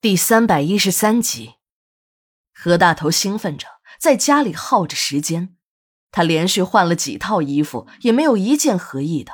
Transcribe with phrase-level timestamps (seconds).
[0.00, 1.56] 第三百一十三集，
[2.54, 3.66] 何大头兴奋着，
[3.98, 5.56] 在家里耗着时间。
[6.12, 9.32] 他连续换了几套衣服，也没有一件合意的。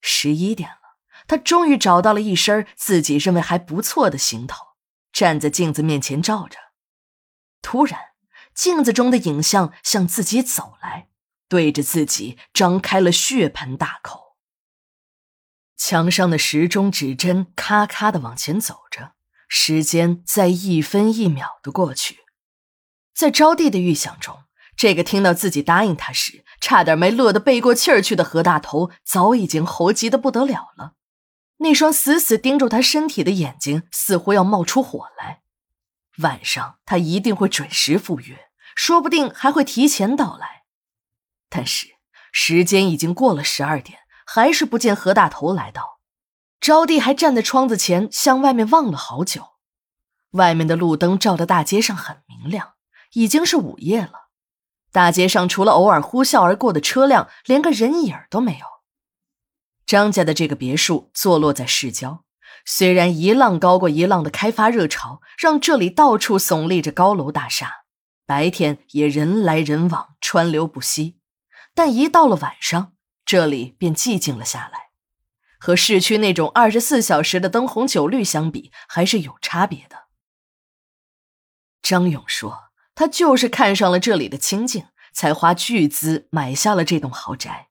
[0.00, 4.64] 十一点了，他终于找到了一身自己认为还不错的行头，
[5.12, 6.56] 站在镜子面前照着。
[7.60, 7.98] 突然，
[8.54, 11.08] 镜子中的影像向自己走来，
[11.48, 14.36] 对着自己张开了血盆大口。
[15.76, 19.13] 墙上的时钟指针咔咔的往前走着。
[19.56, 22.24] 时间在一分一秒的过去，
[23.14, 24.42] 在招娣的预想中，
[24.76, 30.94] 这个听到自己答应他时差点没乐得背过气儿去的何大头，早已经猴急的不得了了。
[31.58, 35.42] 那双死死盯住他身体的眼睛似乎要冒出火来。
[36.18, 40.64] 晚上他一定会准时赴约，说不定还会提前到来。
[41.48, 41.86] 但是
[42.32, 45.93] 时间已经过了十二点，还是不见何大头来到。
[46.64, 49.48] 招娣还站在窗子前向外面望了好久，
[50.30, 52.72] 外面的路灯照的大街上很明亮，
[53.12, 54.30] 已经是午夜了。
[54.90, 58.64] 大街上除了偶尔呼啸而过的车辆，连个人影都没有。
[59.84, 62.24] 张家的这个别墅坐落在市郊，
[62.64, 67.84] 虽然一浪高过一浪的开发热潮让这里到处耸立着高楼大厦，
[68.24, 71.18] 白天也人来人往，川流不息，
[71.74, 72.94] 但一到了晚上，
[73.26, 74.83] 这里便寂静了下来。
[75.64, 80.08] 和市区那种二十四小时的灯红酒绿相比，还是有差别的。
[81.80, 84.84] 张勇说：“他就是看上了这里的清静，
[85.14, 87.68] 才花巨资买下了这栋豪宅。”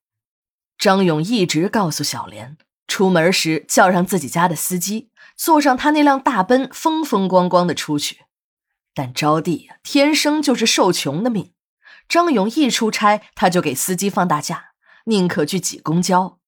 [0.76, 8.22] 张勇一直告诉小莲，出门时叫上自己家的司机，坐上他那辆大奔，风风光光的出去。
[8.96, 11.54] 但招娣天生就是受穷的命，
[12.10, 14.70] 张勇一出差，他就给司机放大假，
[15.06, 16.40] 宁可去挤公交。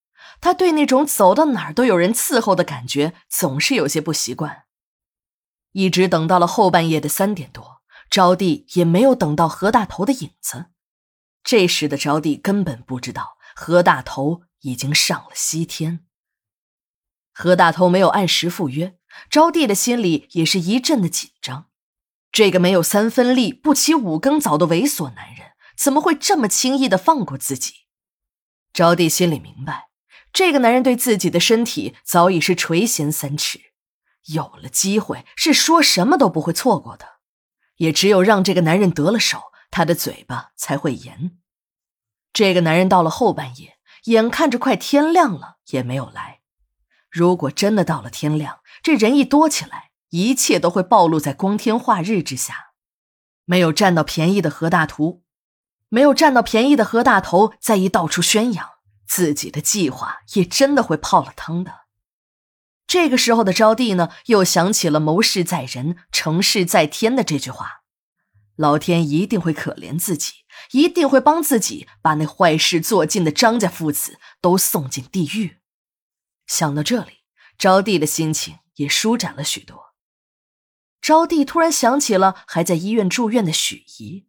[0.41, 4.66] 他对那种走到哪儿都有人伺候的感觉总是有些不习惯。
[5.72, 10.67] 一直等到了后半夜的三点多，招娣也没有等到何大头的影子。
[11.44, 16.05] 这时的招娣根本不知道何大头已经上了西天。
[17.33, 18.98] 何大头没有按时赴约，
[19.30, 21.70] 招娣的心里也是一阵的紧张。
[22.32, 27.73] 这个没有三分力、不起五更早的猥琐男人，怎么会这么轻易的放过自己？
[28.73, 29.84] 招娣心里明白。
[30.35, 33.71] 这个男人对自己的身体早已是垂涎三尺，
[34.25, 37.19] 有了机会是说什么都不会错过的。
[37.77, 41.37] 也只有让这个男人得了手，他的嘴巴才会严。
[42.33, 46.41] 这个男人到了后半夜，眼看着快天亮了也没有来。
[47.09, 52.73] 如果真的到了天亮，这人一多起来，一切都会暴露在光天化日之下。
[53.45, 55.23] 没有占到便宜的何大图，
[55.87, 58.74] 没有占到便宜的何大头，在一到处宣扬。
[59.08, 61.86] 自己的计划也真的会泡了汤的。
[62.88, 67.82] 这个时候的招娣呢，又想起了“谋事在人，成事在天”的这句话，
[68.55, 75.58] 老天一定会可怜自己，一定会帮自己把那坏事做尽的张家父子都送进地狱。
[76.45, 77.23] 想到这里，
[77.58, 79.95] 招娣的心情也舒展了许多。
[81.02, 84.27] 招娣突然想起了还在医院住院的许姨，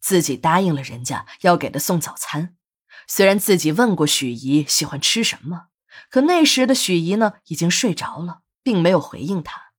[0.00, 2.56] 自己答应了人家要给她送早餐。
[3.06, 5.66] 虽然自己问过许怡喜欢吃什么，
[6.10, 9.72] 可那时的许怡呢已经睡着了，并没有回应他。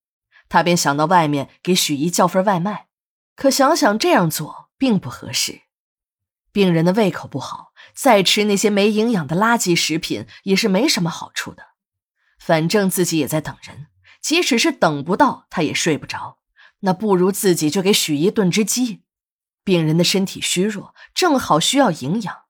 [0.48, 2.88] 他便想到外面给许怡叫份外卖，
[3.36, 5.62] 可想想这样做并不合适。
[6.52, 11.70] 病人的胃口不好，再吃那些没营养的垃圾食品也是没什么好处的。
[12.40, 13.88] 反正自己也在等人，
[14.22, 16.38] 即使是等不到，他也睡不着。
[16.82, 19.02] 那不如自己就给许怡炖只鸡。
[19.64, 22.45] 病人的身体虚弱，正好需要营养。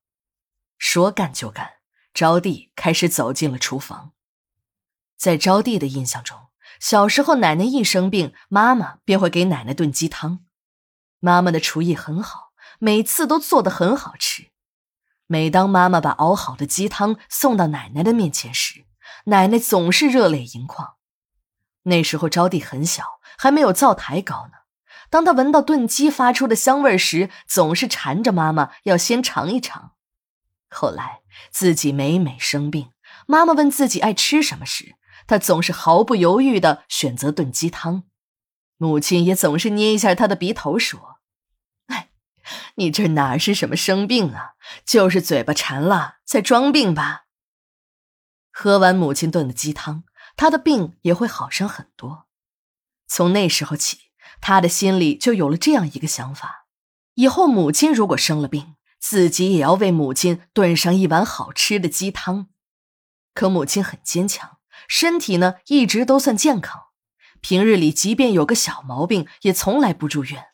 [0.96, 1.72] 说干就干，
[2.14, 4.14] 招娣开始走进了厨房。
[5.18, 6.48] 在招娣的印象中，
[6.80, 10.46] 小时候奶奶一生病，妈妈便会给奶奶炖鸡汤。
[11.20, 14.52] 妈妈的厨艺很好，每次都做得很好吃。
[15.28, 18.86] 每当妈妈把熬好的鸡汤送到奶奶的面前时，
[19.26, 20.96] 奶奶总是热泪盈眶。
[21.84, 24.60] 那时候招娣很小，还没有灶台高呢。
[25.10, 29.92] 当她闻到炖鸡发出的香味时，总是缠着妈妈要先尝一尝。
[30.76, 32.92] 后来自己每每生病，
[33.26, 34.96] 妈妈问自己爱吃什么时，
[35.26, 38.04] 他总是毫不犹豫的选择炖鸡汤。
[38.78, 41.20] 母亲也总是捏一下他的鼻头说
[41.88, 42.10] ：“哎，
[42.76, 44.56] 你这哪是什么生病啊，
[44.86, 47.28] 就是嘴巴馋了，在装病吧。”
[48.52, 50.04] 喝完母亲炖的鸡汤，
[50.36, 52.28] 他的病也会好上很多。
[53.08, 54.12] 从那时候起，
[54.42, 56.68] 他的心里就有了这样一个想法：
[57.14, 58.75] 以后母亲如果生了病，
[59.08, 62.48] 自己也要为母亲炖上一碗好吃的鸡汤，
[63.36, 64.58] 可母亲很坚强，
[64.88, 66.86] 身体呢一直都算健康。
[67.40, 70.48] 平日里即便有个小毛病，也从来不住院。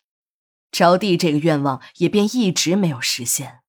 [0.70, 3.62] 招娣这个愿望也便一直没有实现。